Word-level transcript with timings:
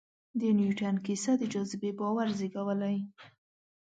د 0.39 0.41
نیوټن 0.57 0.95
کیسه 1.05 1.31
د 1.37 1.43
جاذبې 1.53 1.91
باور 1.99 2.27
زېږولی. 2.39 2.97